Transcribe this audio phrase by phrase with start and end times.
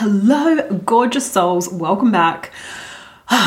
[0.00, 1.68] Hello, gorgeous souls.
[1.68, 2.52] Welcome back.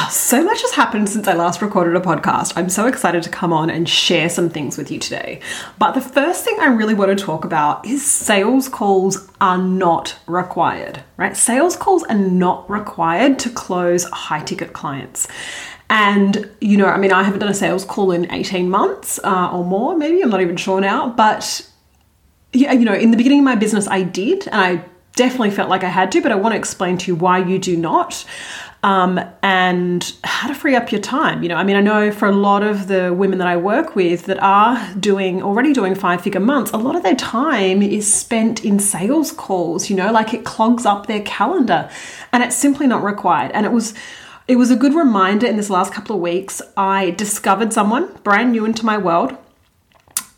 [0.10, 2.52] So much has happened since I last recorded a podcast.
[2.58, 5.40] I'm so excited to come on and share some things with you today.
[5.80, 10.20] But the first thing I really want to talk about is sales calls are not
[10.28, 11.38] required, right?
[11.38, 15.30] Sales calls are not required to close high ticket clients.
[15.90, 19.52] And, you know, I mean, I haven't done a sales call in 18 months uh,
[19.54, 21.12] or more, maybe, I'm not even sure now.
[21.12, 21.66] But,
[22.52, 25.70] yeah, you know, in the beginning of my business, I did, and I definitely felt
[25.70, 28.26] like I had to, but I want to explain to you why you do not.
[28.84, 31.44] Um, and how to free up your time.
[31.44, 33.95] You know, I mean, I know for a lot of the women that I work
[33.95, 38.12] with that are doing already doing five figure months, a lot of their time is
[38.12, 41.92] spent in sales calls, you know, like it clogs up their calendar
[42.33, 43.52] and it's simply not required.
[43.52, 43.93] And it was
[44.48, 46.60] it was a good reminder in this last couple of weeks.
[46.76, 49.38] I discovered someone brand new into my world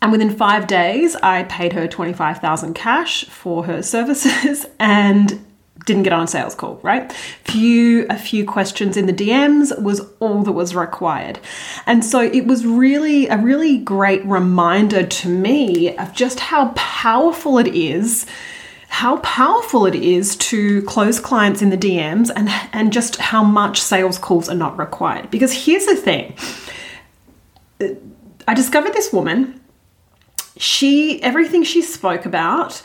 [0.04, 5.42] and within five days, I paid her 25,000 cash for her services and
[5.86, 7.10] didn't get on a sales call, right?
[7.44, 11.38] Few a few questions in the DMs was all that was required.
[11.86, 17.56] And so it was really a really great reminder to me of just how powerful
[17.56, 18.26] it is
[18.88, 23.80] how powerful it is to close clients in the DMs and and just how much
[23.80, 25.30] sales calls are not required.
[25.30, 26.36] Because here's the thing.
[28.46, 29.60] I discovered this woman
[30.56, 32.82] she everything she spoke about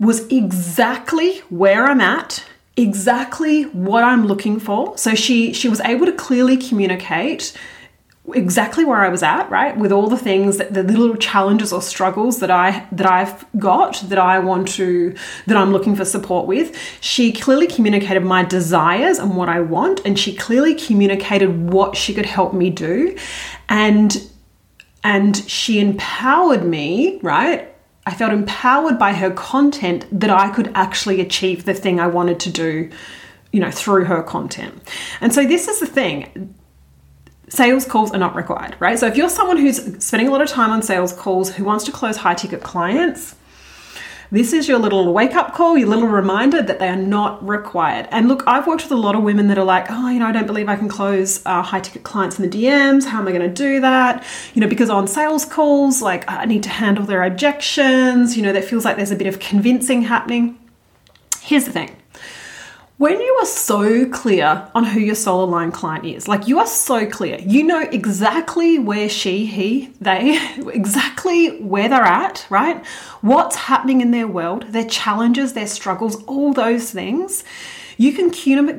[0.00, 2.44] was exactly where I'm at,
[2.76, 4.96] exactly what I'm looking for.
[4.98, 7.56] So she she was able to clearly communicate
[8.32, 9.76] exactly where I was at, right?
[9.76, 14.02] With all the things that the little challenges or struggles that I that I've got
[14.08, 15.14] that I want to
[15.46, 16.76] that I'm looking for support with.
[17.00, 22.14] She clearly communicated my desires and what I want and she clearly communicated what she
[22.14, 23.16] could help me do.
[23.68, 24.16] And
[25.04, 27.70] and she empowered me, right?
[28.06, 32.40] I felt empowered by her content that I could actually achieve the thing I wanted
[32.40, 32.90] to do,
[33.52, 34.82] you know, through her content.
[35.20, 36.54] And so this is the thing.
[37.48, 38.98] Sales calls are not required, right?
[38.98, 41.84] So if you're someone who's spending a lot of time on sales calls, who wants
[41.84, 43.36] to close high ticket clients,
[44.30, 48.08] this is your little wake up call, your little reminder that they are not required.
[48.10, 50.26] And look, I've worked with a lot of women that are like, oh, you know,
[50.26, 53.04] I don't believe I can close uh, high ticket clients in the DMs.
[53.04, 54.24] How am I going to do that?
[54.54, 58.36] You know, because on sales calls, like I need to handle their objections.
[58.36, 60.58] You know, that feels like there's a bit of convincing happening.
[61.40, 61.94] Here's the thing
[62.96, 66.66] when you are so clear on who your soul aligned client is, like you are
[66.66, 70.38] so clear, you know exactly where she, he, they,
[70.72, 72.84] exactly where they're at, right?
[73.20, 77.42] What's happening in their world, their challenges, their struggles, all those things
[77.96, 78.30] you can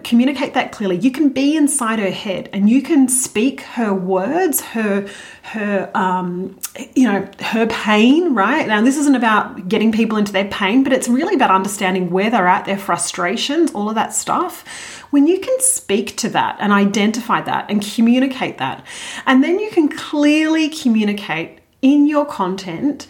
[0.01, 0.97] communicate that clearly.
[0.97, 5.07] You can be inside her head and you can speak her words, her
[5.43, 6.59] her um,
[6.95, 8.34] you know her pain.
[8.34, 12.09] Right now, this isn't about getting people into their pain, but it's really about understanding
[12.09, 14.63] where they're at, their frustrations, all of that stuff.
[15.11, 18.85] When you can speak to that and identify that and communicate that,
[19.25, 23.07] and then you can clearly communicate in your content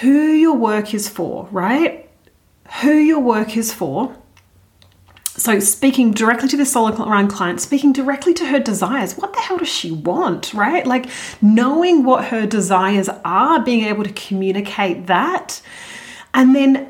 [0.00, 2.08] who your work is for, right?
[2.82, 4.16] Who your work is for
[5.36, 9.18] so, speaking directly to the soul aligned client, speaking directly to her desires.
[9.18, 10.86] What the hell does she want, right?
[10.86, 11.06] Like
[11.42, 15.60] knowing what her desires are, being able to communicate that,
[16.32, 16.88] and then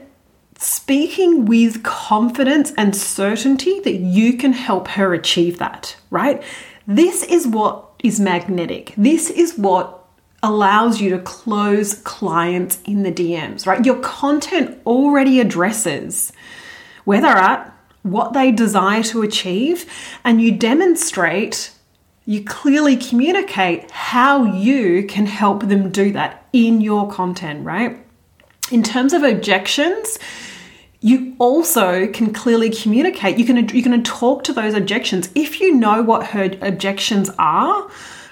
[0.58, 6.42] speaking with confidence and certainty that you can help her achieve that, right?
[6.86, 8.94] This is what is magnetic.
[8.96, 10.04] This is what
[10.42, 13.84] allows you to close clients in the DMs, right?
[13.84, 16.32] Your content already addresses
[17.04, 17.75] where they're at,
[18.10, 19.90] what they desire to achieve,
[20.24, 21.72] and you demonstrate,
[22.24, 28.04] you clearly communicate how you can help them do that in your content, right?
[28.70, 30.18] In terms of objections,
[31.00, 33.38] you also can clearly communicate.
[33.38, 37.88] You can you can talk to those objections if you know what her objections are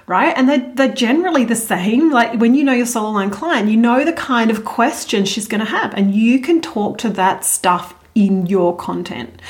[0.06, 0.37] right?
[0.37, 2.11] And they're, they're generally the same.
[2.11, 5.49] Like when you know your soul aligned client, you know the kind of question she's
[5.49, 9.40] going to have, and you can talk to that stuff in your content.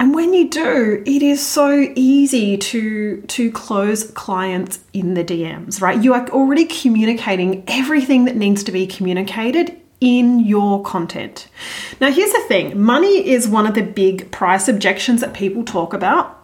[0.00, 5.80] And when you do, it is so easy to to close clients in the DMs,
[5.80, 6.02] right?
[6.02, 11.48] You are already communicating everything that needs to be communicated in your content.
[12.00, 15.94] Now, here's the thing money is one of the big price objections that people talk
[15.94, 16.40] about.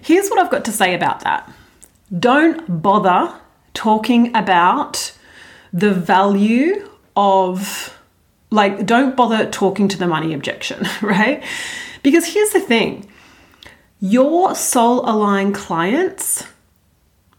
[0.00, 1.50] Here's what I've got to say about that
[2.18, 3.34] don't bother
[3.74, 5.12] talking about
[5.72, 7.97] the value of,
[8.50, 11.42] like, don't bother talking to the money objection, right?
[12.02, 13.08] Because here's the thing
[14.00, 16.46] your soul aligned clients,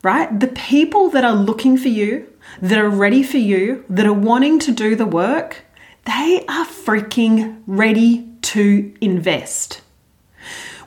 [0.03, 0.39] right?
[0.39, 2.27] The people that are looking for you,
[2.61, 5.63] that are ready for you, that are wanting to do the work,
[6.05, 9.81] they are freaking ready to invest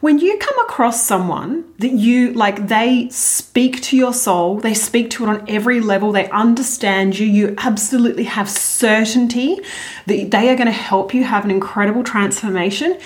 [0.02, 5.10] when you come across someone that you like, they speak to your soul, they speak
[5.10, 9.60] to it on every level, they understand you, you absolutely have certainty
[10.06, 12.98] that they are going to help you have an incredible transformation.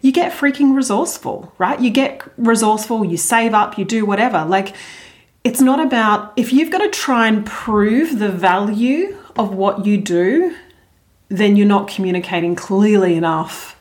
[0.00, 1.80] You get freaking resourceful, right?
[1.80, 4.44] You get resourceful, you save up, you do whatever.
[4.44, 4.76] Like,
[5.42, 10.00] it's not about if you've got to try and prove the value of what you
[10.00, 10.54] do,
[11.30, 13.73] then you're not communicating clearly enough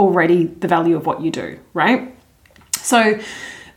[0.00, 2.14] already the value of what you do, right?
[2.76, 3.20] So,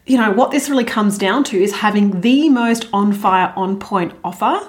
[0.06, 3.80] you know, what this really comes down to is having the most on fire, on
[3.80, 4.68] point offer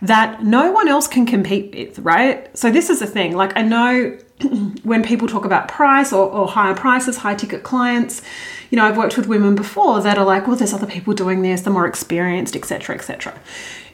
[0.00, 2.56] that no one else can compete with, right?
[2.56, 3.36] So, this is the thing.
[3.36, 4.18] Like, I know
[4.82, 8.22] when people talk about price or, or higher prices, high ticket clients,
[8.70, 11.42] you know, I've worked with women before that are like, well, there's other people doing
[11.42, 13.34] this, they're more experienced, etc., etc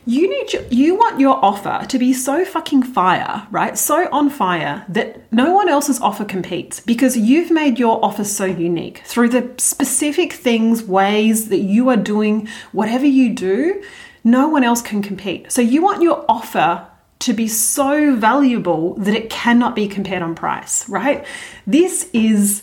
[0.08, 3.76] you need your, you want your offer to be so fucking fire, right?
[3.76, 8.46] So on fire that no one else's offer competes because you've made your offer so
[8.46, 13.82] unique through the specific things, ways that you are doing whatever you do,
[14.24, 15.50] no one else can compete.
[15.52, 16.86] So you want your offer
[17.20, 21.26] to be so valuable that it cannot be compared on price, right?
[21.66, 22.62] This is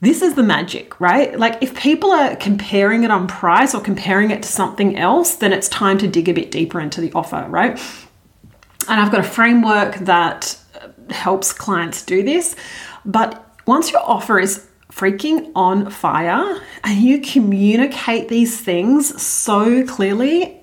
[0.00, 1.38] this is the magic, right?
[1.38, 5.52] Like if people are comparing it on price or comparing it to something else, then
[5.52, 7.80] it's time to dig a bit deeper into the offer, right?
[8.88, 10.58] And I've got a framework that
[11.10, 12.56] helps clients do this.
[13.04, 20.61] But once your offer is freaking on fire and you communicate these things so clearly,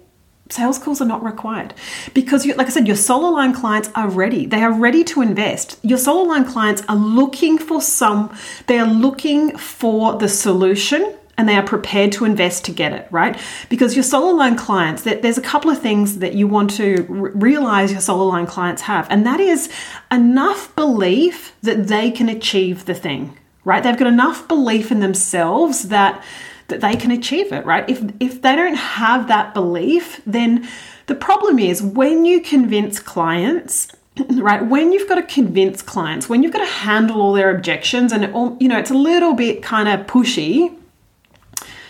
[0.50, 1.74] sales calls are not required.
[2.14, 4.46] Because you, like i said your soul aligned clients are ready.
[4.46, 5.80] They are ready to invest.
[5.84, 8.36] Your soul aligned clients are looking for some
[8.68, 13.08] they are looking for the solution and they are prepared to invest to get it
[13.12, 13.40] right?
[13.70, 17.92] Because your soul aligned clients there's a couple of things that you want to realize
[17.92, 19.70] your soul aligned clients have and that is
[20.12, 23.84] enough belief that they can achieve the thing right?
[23.84, 26.24] They've got enough belief in themselves that
[26.70, 27.88] that they can achieve it, right?
[27.90, 30.68] If if they don't have that belief, then
[31.08, 33.88] the problem is when you convince clients
[34.30, 38.12] right when you've got to convince clients when you've got to handle all their objections
[38.12, 40.76] and it all, you know it's a little bit kind of pushy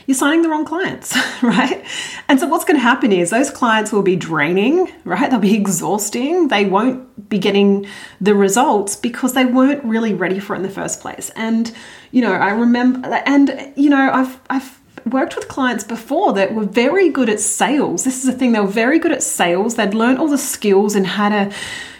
[0.09, 1.85] you're signing the wrong clients, right?
[2.27, 5.29] And so what's going to happen is those clients will be draining, right?
[5.29, 6.47] They'll be exhausting.
[6.47, 7.85] They won't be getting
[8.19, 11.29] the results because they weren't really ready for it in the first place.
[11.35, 11.71] And
[12.09, 16.65] you know, I remember and you know, I've I've worked with clients before that were
[16.65, 18.03] very good at sales.
[18.03, 19.75] This is the thing, they were very good at sales.
[19.75, 21.53] They'd learned all the skills and how to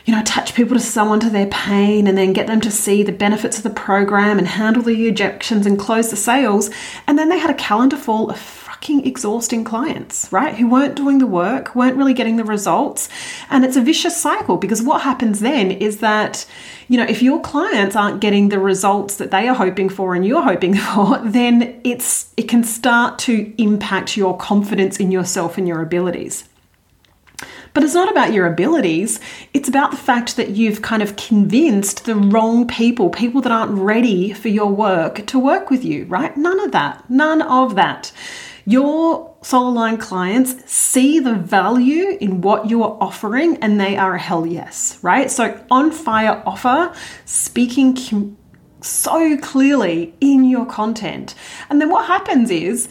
[0.10, 3.04] you know, touch people to someone to their pain and then get them to see
[3.04, 6.72] the benefits of the program and handle the objections and close the sales.
[7.06, 10.56] And then they had a calendar full of fucking exhausting clients, right?
[10.56, 13.08] Who weren't doing the work, weren't really getting the results.
[13.52, 16.44] And it's a vicious cycle because what happens then is that,
[16.88, 20.26] you know, if your clients aren't getting the results that they are hoping for and
[20.26, 25.68] you're hoping for, then it's it can start to impact your confidence in yourself and
[25.68, 26.49] your abilities.
[27.80, 29.22] But it's not about your abilities,
[29.54, 33.72] it's about the fact that you've kind of convinced the wrong people, people that aren't
[33.72, 36.36] ready for your work, to work with you, right?
[36.36, 37.10] None of that.
[37.10, 38.12] None of that.
[38.66, 44.16] Your soul line clients see the value in what you are offering and they are
[44.16, 45.32] a hell yes, right?
[45.32, 46.94] So, on fire offer,
[47.24, 48.36] speaking com-
[48.82, 51.34] so clearly in your content.
[51.70, 52.90] And then what happens is,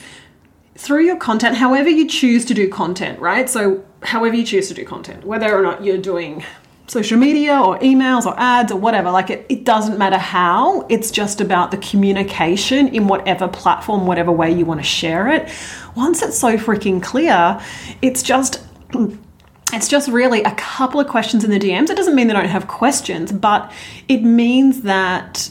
[0.76, 3.50] through your content, however you choose to do content, right?
[3.50, 6.44] So, however you choose to do content, whether or not you're doing
[6.86, 11.10] social media or emails or ads or whatever, like it, it doesn't matter how, it's
[11.10, 15.50] just about the communication in whatever platform, whatever way you want to share it.
[15.94, 17.60] Once it's so freaking clear,
[18.02, 18.64] it's just.
[19.70, 21.90] It's just really a couple of questions in the DMs.
[21.90, 23.70] It doesn't mean they don't have questions, but
[24.08, 25.50] it means that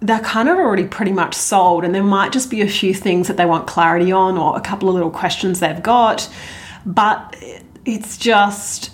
[0.00, 3.28] they're kind of already pretty much sold, and there might just be a few things
[3.28, 6.28] that they want clarity on or a couple of little questions they've got.
[6.84, 7.36] But
[7.84, 8.90] it's just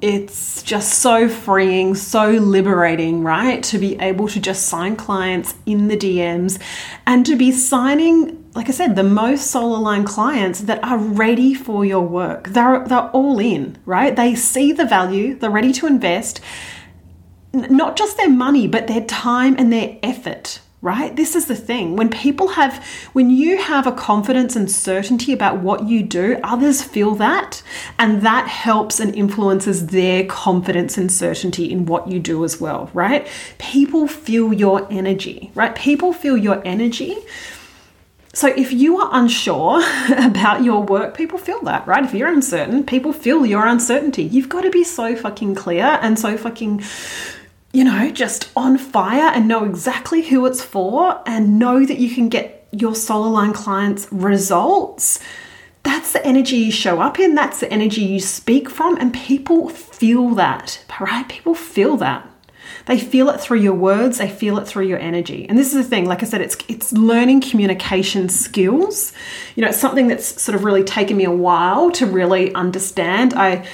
[0.00, 3.62] it's just so freeing, so liberating, right?
[3.64, 6.60] To be able to just sign clients in the DMs
[7.06, 11.54] and to be signing, like I said, the most soul aligned clients that are ready
[11.54, 12.48] for your work.
[12.48, 14.14] They're, they're all in, right?
[14.14, 16.38] They see the value, they're ready to invest
[17.54, 21.16] not just their money, but their time and their effort, right?
[21.16, 21.96] This is the thing.
[21.96, 26.82] When people have, when you have a confidence and certainty about what you do, others
[26.82, 27.62] feel that,
[27.98, 32.90] and that helps and influences their confidence and certainty in what you do as well,
[32.92, 33.26] right?
[33.56, 35.74] People feel your energy, right?
[35.74, 37.16] People feel your energy.
[38.34, 39.82] So if you are unsure
[40.18, 42.04] about your work, people feel that, right?
[42.04, 44.24] If you're uncertain, people feel your uncertainty.
[44.24, 46.82] You've got to be so fucking clear and so fucking
[47.74, 52.14] you know, just on fire and know exactly who it's for and know that you
[52.14, 55.18] can get your soul aligned clients results.
[55.82, 59.68] That's the energy you show up in, that's the energy you speak from, and people
[59.68, 61.28] feel that, right?
[61.28, 62.30] People feel that.
[62.86, 65.46] They feel it through your words, they feel it through your energy.
[65.48, 69.12] And this is the thing, like I said, it's it's learning communication skills.
[69.56, 73.34] You know, it's something that's sort of really taken me a while to really understand.
[73.34, 73.66] I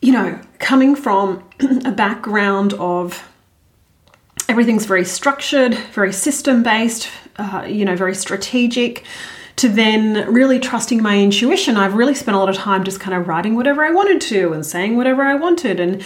[0.00, 1.42] you know, coming from
[1.84, 3.26] a background of
[4.48, 9.04] everything's very structured, very system based, uh, you know, very strategic,
[9.56, 13.14] to then really trusting my intuition, I've really spent a lot of time just kind
[13.14, 16.02] of writing whatever I wanted to and saying whatever I wanted, and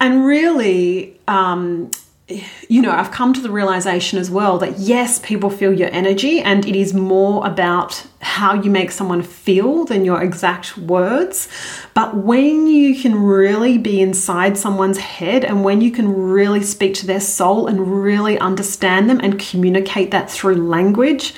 [0.00, 1.90] and really um,
[2.26, 6.40] you know, I've come to the realization as well that yes, people feel your energy,
[6.40, 11.48] and it is more about how you make someone feel than your exact words.
[11.92, 16.94] But when you can really be inside someone's head and when you can really speak
[16.94, 21.34] to their soul and really understand them and communicate that through language,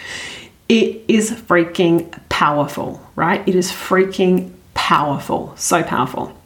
[0.68, 3.46] it is freaking powerful, right?
[3.48, 6.36] It is freaking powerful, so powerful.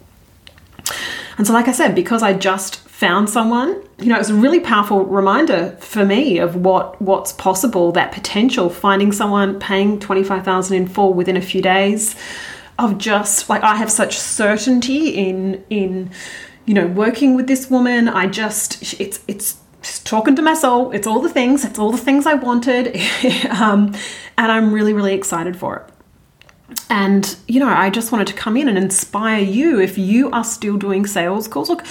[1.37, 3.83] And so, like I said, because I just found someone.
[3.99, 8.69] You know it's a really powerful reminder for me of what what's possible that potential
[8.69, 12.15] finding someone paying 25000 in full within a few days
[12.79, 16.11] of just like i have such certainty in in
[16.67, 18.07] you know working with this woman.
[18.07, 19.59] I just it's it's
[20.05, 22.85] talking to my soul it's all the things it's all the things i wanted.
[23.51, 23.95] Um,
[24.37, 26.79] and i'm really really excited for it.
[26.91, 30.45] And you know i just wanted to come in and inspire you if you are
[30.45, 31.71] still doing sales calls.
[31.71, 31.85] Look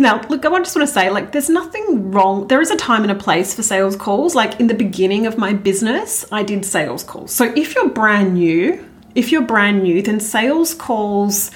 [0.00, 2.46] now, look, I just want to say, like, there's nothing wrong.
[2.46, 4.34] There is a time and a place for sales calls.
[4.34, 7.32] Like, in the beginning of my business, I did sales calls.
[7.32, 8.84] So, if you're brand new,
[9.16, 11.50] if you're brand new, then sales calls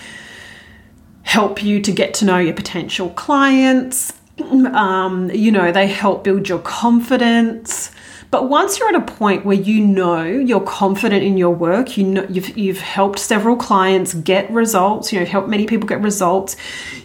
[1.22, 4.12] help you to get to know your potential clients.
[4.42, 7.92] Um, you know, they help build your confidence.
[8.31, 12.05] But once you're at a point where you know you're confident in your work, you
[12.05, 16.00] know you've you've helped several clients get results, you know, you've helped many people get
[16.00, 16.57] results,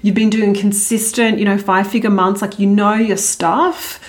[0.02, 4.00] you've been doing consistent, you know, five figure months, like you know your stuff,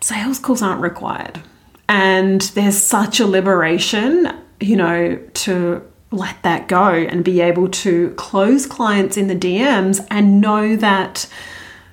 [0.00, 1.40] sales calls aren't required.
[1.88, 8.10] And there's such a liberation, you know, to let that go and be able to
[8.10, 11.28] close clients in the DMs and know that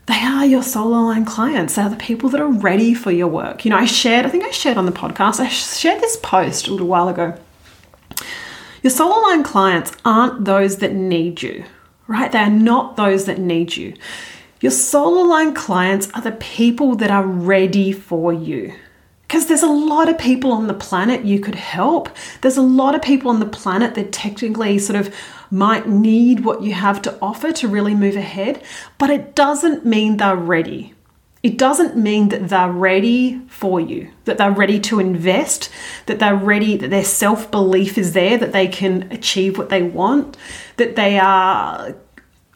[0.08, 1.76] they are your soul aligned clients.
[1.76, 3.66] They are the people that are ready for your work.
[3.66, 6.68] You know, I shared, I think I shared on the podcast, I shared this post
[6.68, 7.38] a little while ago.
[8.82, 11.66] Your soul aligned clients aren't those that need you,
[12.08, 12.32] right?
[12.32, 13.96] They are not those that need you.
[14.62, 18.74] Your soul aligned clients are the people that are ready for you.
[19.28, 22.08] Because there's a lot of people on the planet you could help.
[22.42, 25.14] There's a lot of people on the planet that technically sort of
[25.50, 28.63] might need what you have to offer to really move ahead,
[28.98, 30.94] but it doesn't mean they're ready.
[31.44, 35.70] It doesn't mean that they're ready for you, that they're ready to invest,
[36.08, 39.84] that they're ready, that their self belief is there, that they can achieve what they
[39.84, 40.36] want,
[40.77, 41.96] that they are,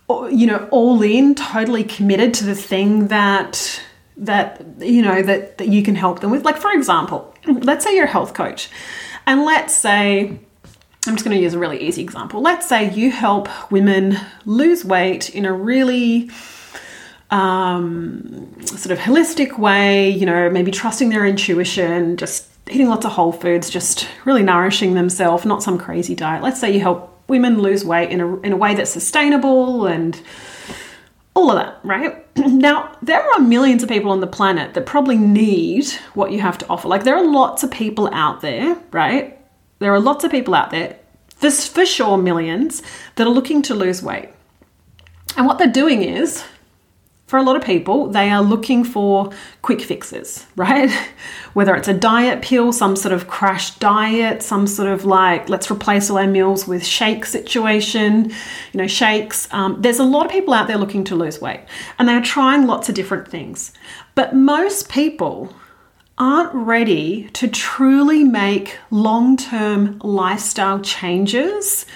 [0.10, 3.82] you know, all in, totally committed to the thing that
[4.18, 7.96] that you know that, that you can help them with like for example let's say
[7.96, 8.70] you're a health coach
[9.26, 10.40] and let's say
[11.08, 12.42] I'm just going to use a really easy example.
[12.42, 16.30] Let's say you help women lose weight in a really
[17.32, 23.14] um, sort of holistic way, you know, maybe trusting their intuition, just eating lots of
[23.14, 26.44] whole foods, just really nourishing themselves, not some crazy diet.
[26.44, 30.22] Let's say you help women lose weight in a, in a way that's sustainable and
[31.34, 32.26] all of that, right?
[32.38, 36.60] now, there are millions of people on the planet that probably need what you have
[36.60, 36.88] to offer.
[36.88, 39.41] Like, there are lots of people out there, right?
[39.82, 40.96] There are lots of people out there,
[41.36, 42.84] for, for sure, millions,
[43.16, 44.30] that are looking to lose weight.
[45.36, 46.44] And what they're doing is
[47.26, 49.32] for a lot of people, they are looking for
[49.64, 50.92] quick fixes, right?
[51.54, 55.72] Whether it's a diet pill, some sort of crash diet, some sort of like, let's
[55.72, 58.30] replace all our meals with shake situation,
[58.74, 59.52] you know, shakes.
[59.52, 61.62] Um, there's a lot of people out there looking to lose weight
[61.98, 63.74] and they're trying lots of different things.
[64.14, 65.56] But most people
[66.22, 71.88] aren't ready to truly make long term lifestyle changes.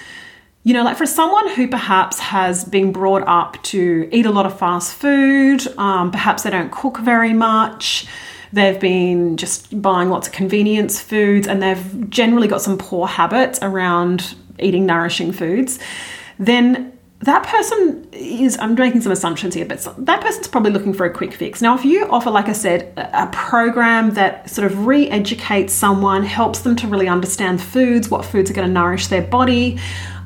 [0.64, 4.44] You know, like for someone who perhaps has been brought up to eat a lot
[4.44, 8.08] of fast food, um, perhaps they don't cook very much,
[8.52, 13.60] they've been just buying lots of convenience foods, and they've generally got some poor habits
[13.62, 15.78] around eating nourishing foods,
[16.40, 21.06] then that person is i'm making some assumptions here but that person's probably looking for
[21.06, 24.86] a quick fix now if you offer like i said a program that sort of
[24.86, 29.22] re-educates someone helps them to really understand foods what foods are going to nourish their
[29.22, 29.78] body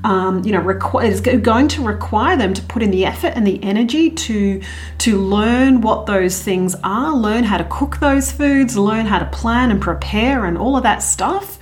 [0.03, 3.47] um, you know, requ- it's going to require them to put in the effort and
[3.47, 4.63] the energy to
[4.99, 9.27] to learn what those things are, learn how to cook those foods, learn how to
[9.27, 11.59] plan and prepare, and all of that stuff.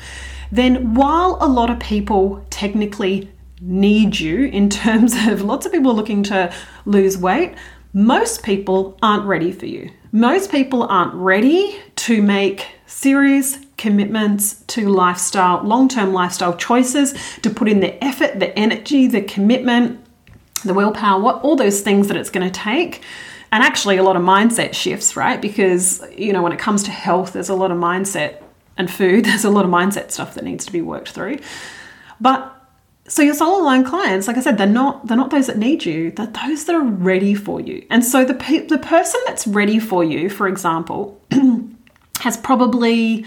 [0.52, 3.28] Then, while a lot of people technically
[3.60, 6.52] need you in terms of lots of people looking to
[6.84, 7.54] lose weight,
[7.92, 9.90] most people aren't ready for you.
[10.12, 17.50] Most people aren't ready to make serious commitments to lifestyle, long term lifestyle choices, to
[17.50, 20.04] put in the effort, the energy, the commitment,
[20.64, 23.02] the willpower, what all those things that it's going to take.
[23.50, 25.40] And actually, a lot of mindset shifts, right?
[25.40, 28.42] Because, you know, when it comes to health, there's a lot of mindset
[28.76, 31.38] and food, there's a lot of mindset stuff that needs to be worked through.
[32.20, 32.57] But
[33.08, 35.84] so your soul aligned clients, like I said, they're not they're not those that need
[35.84, 36.10] you.
[36.10, 37.86] They're those that are ready for you.
[37.90, 41.20] And so the pe- the person that's ready for you, for example,
[42.20, 43.24] has probably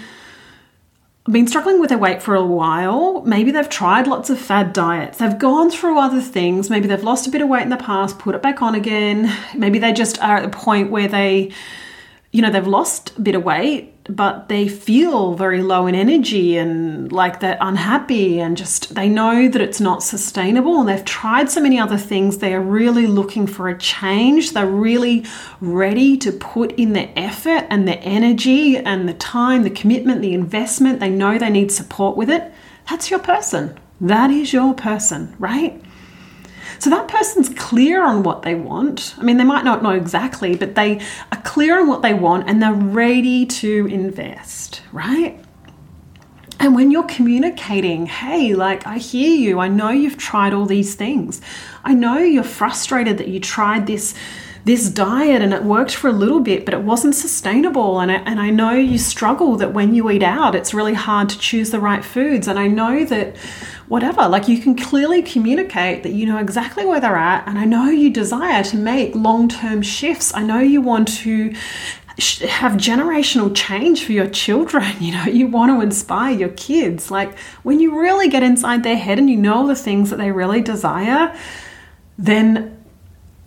[1.25, 3.21] been struggling with their weight for a while.
[3.23, 5.17] Maybe they've tried lots of fad diets.
[5.19, 6.69] They've gone through other things.
[6.69, 9.35] Maybe they've lost a bit of weight in the past, put it back on again.
[9.55, 11.51] Maybe they just are at the point where they,
[12.31, 16.57] you know, they've lost a bit of weight but they feel very low in energy
[16.57, 21.49] and like they're unhappy and just they know that it's not sustainable and they've tried
[21.49, 22.39] so many other things.
[22.39, 24.51] They are really looking for a change.
[24.51, 25.25] They're really
[25.59, 30.33] ready to put in the effort and the energy and the time the commitment the
[30.33, 30.99] investment.
[30.99, 32.51] They know they need support with it.
[32.89, 33.79] That's your person.
[33.99, 35.81] That is your person right
[36.81, 39.13] so that person's clear on what they want.
[39.19, 40.99] I mean, they might not know exactly, but they
[41.31, 45.39] are clear on what they want and they're ready to invest, right?
[46.59, 50.95] And when you're communicating, hey, like, I hear you, I know you've tried all these
[50.95, 51.39] things,
[51.83, 54.15] I know you're frustrated that you tried this
[54.63, 57.99] this diet and it worked for a little bit, but it wasn't sustainable.
[57.99, 61.29] And I, and I know you struggle that when you eat out, it's really hard
[61.29, 62.47] to choose the right foods.
[62.47, 63.35] And I know that
[63.91, 67.45] whatever, like you can clearly communicate that you know exactly where they're at.
[67.45, 70.33] And I know you desire to make long term shifts.
[70.33, 71.53] I know you want to
[72.47, 74.85] have generational change for your children.
[75.01, 77.11] You know, you want to inspire your kids.
[77.11, 80.31] Like when you really get inside their head and you know the things that they
[80.31, 81.37] really desire,
[82.17, 82.81] then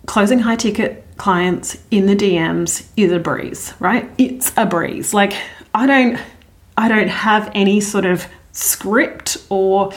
[0.05, 4.11] closing high ticket clients in the DMs is a breeze, right?
[4.19, 5.11] It's a breeze.
[5.11, 5.33] Like
[5.73, 6.19] I don't
[6.77, 9.91] I don't have any sort of script or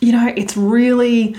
[0.00, 1.36] you know, it's really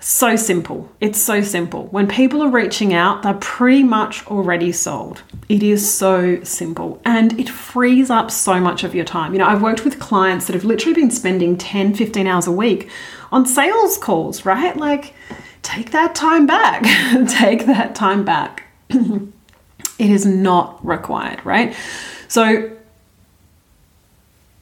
[0.00, 0.90] so simple.
[1.00, 1.86] It's so simple.
[1.86, 5.22] When people are reaching out, they're pretty much already sold.
[5.48, 9.32] It is so simple and it frees up so much of your time.
[9.32, 12.52] You know, I've worked with clients that have literally been spending 10, 15 hours a
[12.52, 12.90] week
[13.30, 14.76] on sales calls, right?
[14.76, 15.14] Like,
[15.62, 16.82] take that time back.
[17.28, 18.64] take that time back.
[18.90, 19.30] it
[20.10, 21.74] is not required, right?
[22.26, 22.72] So,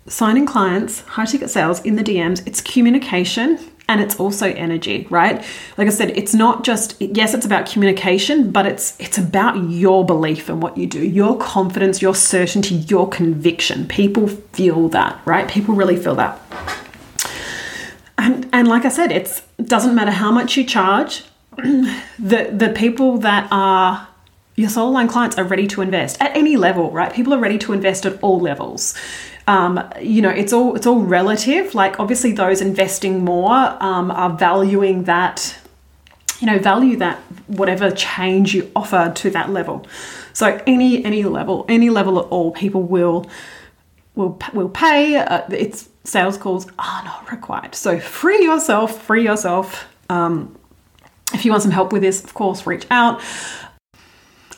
[0.07, 3.59] signing clients, high ticket sales in the DMs, it's communication
[3.91, 5.45] and it's also energy, right?
[5.77, 10.07] Like I said, it's not just yes, it's about communication, but it's it's about your
[10.07, 13.89] belief in what you do, your confidence, your certainty, your conviction.
[13.89, 15.49] People feel that, right?
[15.49, 16.41] People really feel that.
[18.17, 21.25] And and like I said, it's it doesn't matter how much you charge.
[21.57, 24.07] the the people that are
[24.55, 27.13] your soul line clients are ready to invest at any level, right?
[27.13, 28.95] People are ready to invest at all levels.
[29.46, 31.74] Um, you know, it's all it's all relative.
[31.74, 35.59] Like obviously, those investing more um, are valuing that,
[36.40, 39.87] you know, value that whatever change you offer to that level.
[40.33, 43.29] So any any level, any level at all, people will
[44.14, 45.16] will will pay.
[45.16, 47.74] Uh, it's sales calls are not required.
[47.74, 49.87] So free yourself, free yourself.
[50.09, 50.57] Um,
[51.33, 53.20] if you want some help with this, of course, reach out.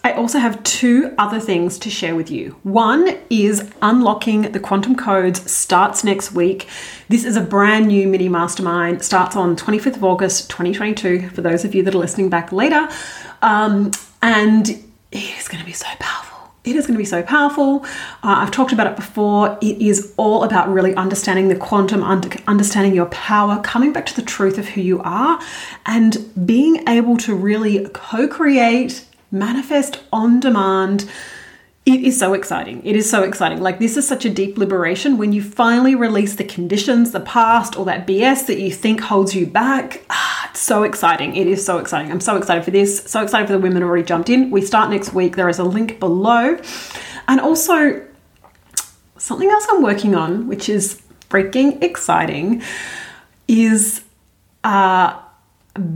[0.05, 2.57] I also have two other things to share with you.
[2.65, 6.67] One is unlocking the quantum codes starts next week.
[7.09, 11.65] This is a brand new mini mastermind, starts on 25th of August 2022 for those
[11.65, 12.89] of you that are listening back later.
[13.43, 16.53] Um, and it is going to be so powerful.
[16.65, 17.85] It is going to be so powerful.
[18.25, 19.57] Uh, I've talked about it before.
[19.61, 24.23] It is all about really understanding the quantum, understanding your power, coming back to the
[24.23, 25.41] truth of who you are,
[25.87, 31.11] and being able to really co create manifest on demand.
[31.85, 32.85] It is so exciting.
[32.87, 33.61] It is so exciting.
[33.61, 37.77] Like, this is such a deep liberation when you finally release the conditions, the past,
[37.77, 40.05] or that BS that you think holds you back.
[40.09, 41.35] Ah, it's so exciting.
[41.35, 42.13] It is so exciting.
[42.13, 43.03] I'm so excited for this.
[43.11, 44.51] So excited for the women who already jumped in.
[44.51, 45.35] We start next week.
[45.35, 46.57] There is a link below.
[47.27, 48.07] And also,
[49.17, 52.63] something else I'm working on, which is freaking exciting,
[53.49, 54.03] is
[54.63, 55.21] uh,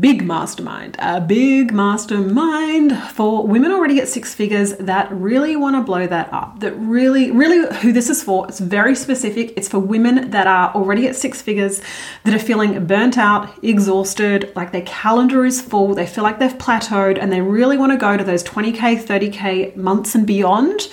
[0.01, 5.83] big mastermind, a big mastermind for women already at six figures that really want to
[5.83, 6.61] blow that up.
[6.61, 8.49] That really, really who this is for.
[8.49, 9.53] It's very specific.
[9.57, 11.83] It's for women that are already at six figures
[12.25, 16.57] that are feeling burnt out, exhausted, like their calendar is full, they feel like they've
[16.57, 20.89] plateaued, and they really want to go to those 20K, 30K months and beyond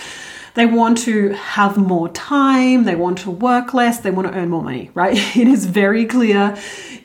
[0.55, 4.49] they want to have more time, they want to work less, they want to earn
[4.49, 5.17] more money, right?
[5.35, 6.57] It is very clear.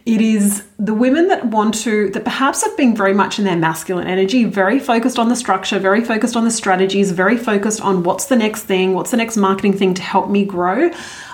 [0.05, 3.57] It is the women that want to, that perhaps have been very much in their
[3.57, 8.03] masculine energy, very focused on the structure, very focused on the strategies, very focused on
[8.03, 10.91] what's the next thing, what's the next marketing thing to help me grow,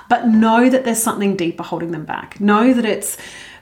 [0.08, 2.40] but know that there's something deeper holding them back.
[2.40, 3.16] Know that it's,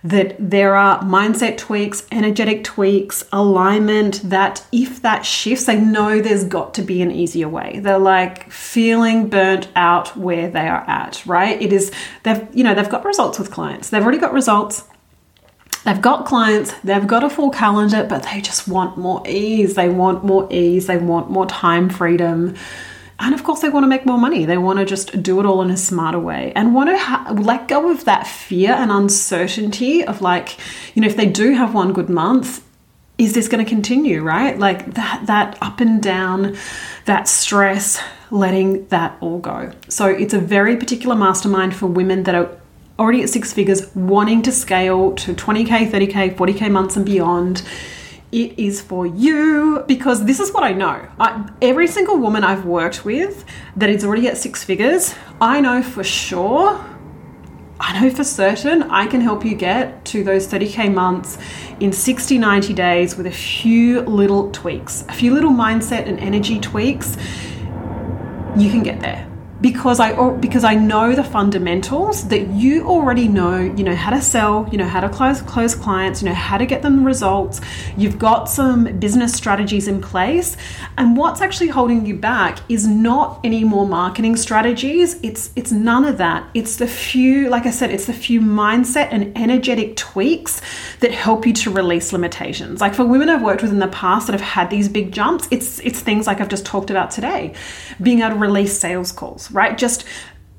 [0.04, 6.44] that there are mindset tweaks, energetic tweaks, alignment that if that shifts, they know there's
[6.44, 7.78] got to be an easier way.
[7.78, 11.60] They're like feeling burnt out where they are at, right?
[11.60, 11.92] It is,
[12.24, 13.90] they've, you know, they've got results with clients.
[13.90, 14.84] They've already got results.
[15.84, 19.74] They've got clients, they've got a full calendar, but they just want more ease.
[19.74, 20.86] They want more ease.
[20.86, 22.54] They want more time freedom.
[23.18, 24.44] And of course, they want to make more money.
[24.44, 27.32] They want to just do it all in a smarter way and want to ha-
[27.38, 30.58] let go of that fear and uncertainty of like,
[30.94, 32.64] you know, if they do have one good month,
[33.18, 34.58] is this going to continue, right?
[34.58, 36.56] Like that, that up and down,
[37.04, 39.72] that stress, letting that all go.
[39.88, 42.50] So it's a very particular mastermind for women that are
[42.98, 47.62] already at six figures, wanting to scale to 20K, 30K, 40K months and beyond
[48.32, 51.06] it is for you because this is what I know.
[51.20, 53.44] I, every single woman I've worked with
[53.76, 56.82] that is already at six figures, I know for sure,
[57.78, 61.36] I know for certain I can help you get to those 30k months
[61.80, 66.58] in 60, 90 days with a few little tweaks, a few little mindset and energy
[66.58, 67.16] tweaks.
[68.56, 69.31] You can get there
[69.62, 73.60] because I because I know the fundamentals that you already know.
[73.60, 76.58] You know how to sell, you know how to close close clients, you know how
[76.58, 77.60] to get them results.
[77.96, 80.56] You've got some business strategies in place,
[80.98, 85.14] and what's actually holding you back is not any more marketing strategies.
[85.22, 86.50] It's it's none of that.
[86.54, 90.60] It's the few, like I said, it's the few mindset and energetic tweaks
[90.98, 92.80] that help you to release limitations.
[92.80, 95.46] Like for women I've worked with in the past that have had these big jumps,
[95.52, 97.54] it's it's things like I've just talked about today,
[98.02, 99.76] being able to release sales calls right?
[99.76, 100.04] Just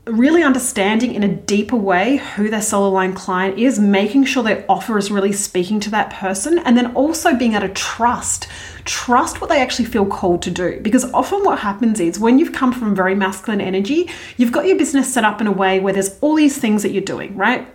[0.06, 4.66] really understanding in a deeper way who their soul aligned client is, making sure their
[4.68, 8.48] offer is really speaking to that person, and then also being able to trust.
[8.84, 10.80] Trust what they actually feel called to do.
[10.82, 14.78] Because often what happens is when you've come from very masculine energy, you've got your
[14.78, 17.73] business set up in a way where there's all these things that you're doing, right?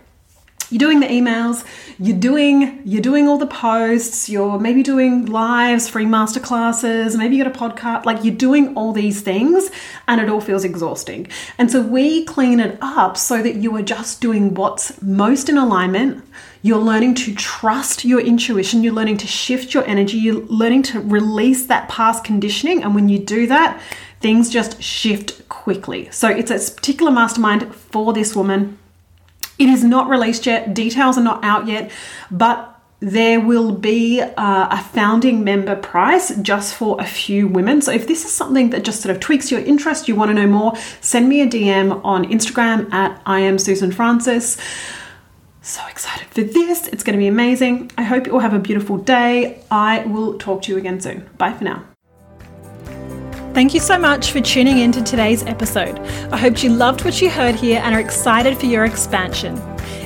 [0.69, 1.65] You're doing the emails
[1.99, 7.43] you're doing you're doing all the posts you're maybe doing lives free masterclasses maybe you
[7.43, 9.69] got a podcast like you're doing all these things
[10.09, 11.27] and it all feels exhausting.
[11.57, 15.57] And so we clean it up so that you are just doing what's most in
[15.57, 16.25] alignment.
[16.63, 20.99] You're learning to trust your intuition you're learning to shift your energy you're learning to
[20.99, 22.83] release that past conditioning.
[22.83, 23.81] And when you do that
[24.19, 26.09] things just shift quickly.
[26.11, 28.77] So it's a particular mastermind for this woman
[29.59, 31.91] it is not released yet, details are not out yet,
[32.31, 37.81] but there will be uh, a founding member price just for a few women.
[37.81, 40.33] So if this is something that just sort of tweaks your interest, you want to
[40.33, 44.57] know more, send me a DM on Instagram at I am Susan Francis.
[45.61, 46.87] So excited for this.
[46.87, 47.91] It's going to be amazing.
[47.97, 49.63] I hope you all have a beautiful day.
[49.69, 51.29] I will talk to you again soon.
[51.37, 51.88] Bye for now.
[53.53, 55.99] Thank you so much for tuning in to today's episode.
[56.31, 59.57] I hope you loved what you heard here and are excited for your expansion.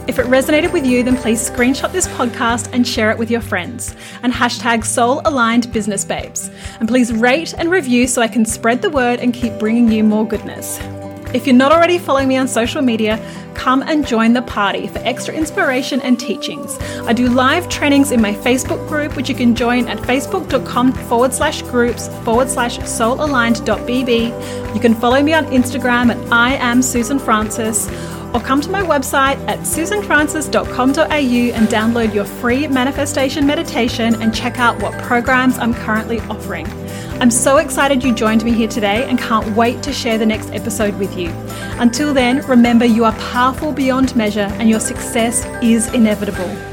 [0.07, 3.41] If it resonated with you, then please screenshot this podcast and share it with your
[3.41, 3.95] friends.
[4.23, 6.49] And hashtag soul aligned business babes.
[6.79, 10.03] And please rate and review so I can spread the word and keep bringing you
[10.03, 10.79] more goodness.
[11.33, 13.19] If you're not already following me on social media,
[13.55, 16.77] come and join the party for extra inspiration and teachings.
[17.07, 21.33] I do live trainings in my Facebook group, which you can join at facebook.com forward
[21.33, 24.75] slash groups forward slash soulaligned.bb.
[24.75, 27.87] You can follow me on Instagram at I am Susan Francis
[28.33, 34.59] or come to my website at susanfrancis.com.au and download your free manifestation meditation and check
[34.59, 36.82] out what programs I'm currently offering.
[37.23, 40.49] I'm so excited you joined me here today and can't wait to share the next
[40.49, 41.29] episode with you.
[41.79, 46.72] Until then, remember you are powerful beyond measure and your success is inevitable.